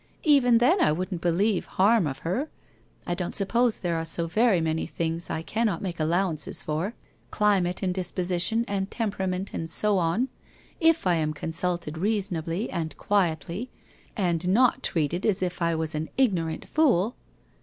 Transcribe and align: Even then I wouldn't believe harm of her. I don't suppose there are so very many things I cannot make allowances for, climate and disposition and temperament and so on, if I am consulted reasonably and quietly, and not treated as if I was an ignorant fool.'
Even 0.23 0.57
then 0.57 0.81
I 0.81 0.91
wouldn't 0.91 1.21
believe 1.21 1.67
harm 1.77 2.07
of 2.07 2.17
her. 2.25 2.49
I 3.05 3.13
don't 3.13 3.35
suppose 3.35 3.77
there 3.77 3.97
are 3.97 4.03
so 4.03 4.25
very 4.25 4.59
many 4.59 4.87
things 4.87 5.29
I 5.29 5.43
cannot 5.43 5.83
make 5.83 5.99
allowances 5.99 6.63
for, 6.63 6.95
climate 7.29 7.83
and 7.83 7.93
disposition 7.93 8.65
and 8.67 8.89
temperament 8.89 9.51
and 9.53 9.69
so 9.69 9.99
on, 9.99 10.29
if 10.79 11.05
I 11.05 11.17
am 11.17 11.33
consulted 11.33 11.99
reasonably 11.99 12.67
and 12.71 12.97
quietly, 12.97 13.69
and 14.17 14.47
not 14.49 14.81
treated 14.81 15.23
as 15.23 15.43
if 15.43 15.61
I 15.61 15.75
was 15.75 15.93
an 15.93 16.09
ignorant 16.17 16.67
fool.' 16.67 17.15